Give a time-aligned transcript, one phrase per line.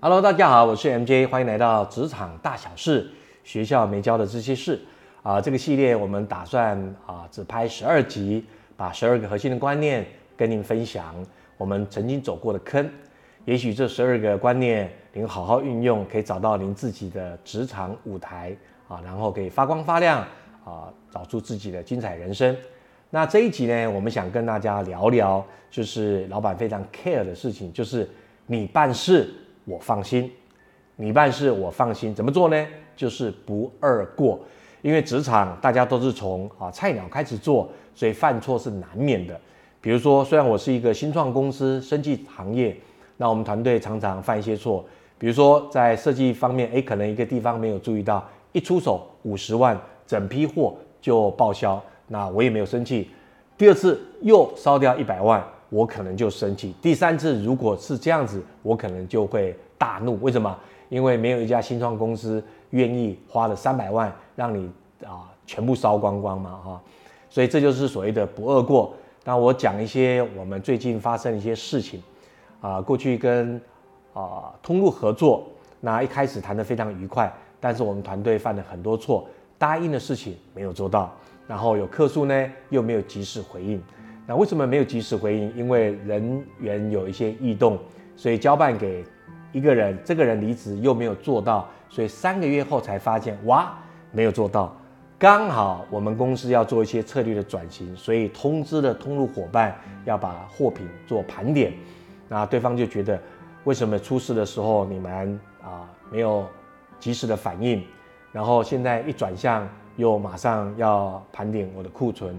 [0.00, 3.10] Hello，大家好，我是 MJ，欢迎来到职场大小事，
[3.42, 4.80] 学校没教的这些事
[5.24, 5.40] 啊。
[5.40, 8.44] 这个系列我们打算啊只拍十二集，
[8.76, 10.06] 把十二个核心的观念
[10.36, 11.16] 跟您分享。
[11.56, 12.88] 我们曾经走过的坑，
[13.44, 20.20] 也许这十二个观念您好好运用，可以找到您自己的职场舞台啊，然后可以发光发亮
[20.64, 22.56] 啊，找出自己的精彩人生。
[23.10, 28.08] 那这一集呢，我们想跟大家聊聊，就是老板非常 care 的事情，就是
[28.46, 29.34] 你办事。
[29.68, 30.30] 我放心，
[30.96, 32.66] 你办事我放心，怎么做呢？
[32.96, 34.40] 就是不二过，
[34.80, 39.38] 因为职场大家都是从啊菜鸟开始做，所以犯错是难免的。
[39.80, 42.76] 比如说，虽然我是一个新创公司，生技行业，
[43.18, 44.84] 那我们团队常常犯一些错，
[45.18, 53.10] 比如说在设计方面，诶，可能一个地方没有注意到，一出手五十万，整批货就报销，那我也没有生气。
[53.56, 55.44] 第二次又烧掉一百万。
[55.70, 56.74] 我可能就生气。
[56.80, 60.18] 第三次如果是这样子，我可能就会大怒。
[60.20, 60.56] 为什么？
[60.88, 64.70] 因为没有一家新创公司愿意花了三百万让你
[65.04, 66.82] 啊全部烧光光嘛哈。
[67.28, 68.94] 所以这就是所谓的不二过。
[69.22, 72.02] 那我讲一些我们最近发生的一些事情
[72.62, 73.60] 啊，过去跟
[74.14, 75.46] 啊通路合作，
[75.80, 81.14] 那一开始谈得非常愉快，但是我们团队犯了很多错，答应的事情没有做到，
[81.46, 83.82] 然后有客诉呢又没有及时回应。
[84.28, 85.56] 那为什么没有及时回应？
[85.56, 87.78] 因为人员有一些异动，
[88.14, 89.02] 所以交办给
[89.52, 93.72] 一个人，这个人离职又没有做到，所以三个月后才发现，哇，
[94.12, 94.76] 没有做到。
[95.18, 101.72] 刚好我们公司要做一些策略的转型，所以通知了通路伙伴要把货品做盘点。
[102.28, 103.18] 那对方就觉得，
[103.64, 106.46] 为什么出事的时候你们啊没有
[107.00, 107.82] 及时的反应，
[108.30, 112.38] 然后现在一转向又马上要盘点我的库存。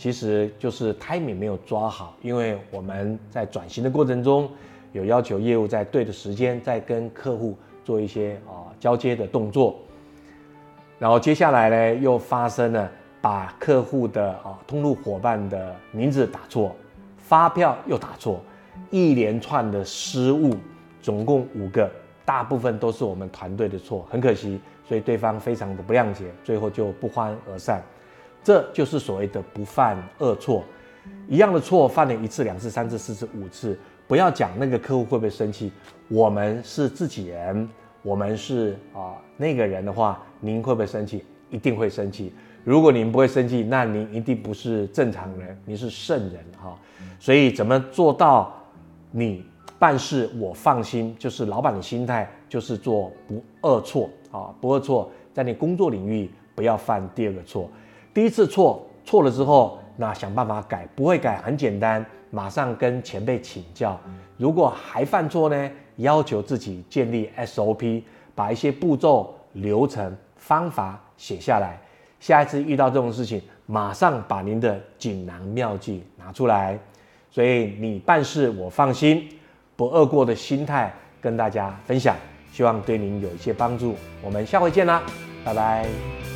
[0.00, 4.50] 其实就是 timing 没有抓好，因为我们在转型的过程中，
[4.92, 9.76] 有要求业务在对的时间在跟客户做一些啊交接的动作，
[10.98, 16.74] 然后接下来呢又发生了把客户的啊通路伙伴的名字打错，
[17.18, 18.40] 发票又打错，
[18.88, 20.56] 一连串的失误，
[21.02, 21.90] 总共五个，
[22.24, 24.58] 大部分都是我们团队的错，很可惜，
[24.88, 27.82] 所以对方非常的不谅解，最后就不欢而散。
[28.42, 30.64] 这就是所谓的不犯二错，
[31.28, 33.78] 一样的错犯了一次、两次、三次、四次、五次，
[34.08, 35.70] 不要讲那个客户会不会生气，
[36.08, 37.68] 我们是自己人，
[38.02, 41.24] 我们是啊那个人的话，您会不会生气？
[41.50, 42.32] 一定会生气。
[42.62, 46.78] 如果您不会生气，那您一定不是正常人，您是圣人哈。
[47.18, 48.54] 所以怎么做到
[49.10, 49.44] 你
[49.78, 51.14] 办事我放心？
[51.18, 57.70] 就是老板的心态，就是做不二错啊，不二错，在你工作领域不要犯第二个错。
[58.12, 63.98] 第一次错错了之后，那想办法改，不会改很简单，马上跟前辈请教。
[64.36, 68.02] 如果还犯错呢，要求自己建立 SOP，
[68.34, 71.78] 把一些步骤、流程、方法写下来。
[72.18, 76.78] 下一次遇到这种事情，马上把您的锦囊妙计拿出来。
[77.30, 79.28] 所以你办事我放心，
[79.76, 82.16] 不二过的心态跟大家分享，
[82.52, 83.94] 希望对您有一些帮助。
[84.22, 85.02] 我们下回见啦，
[85.44, 86.29] 拜拜。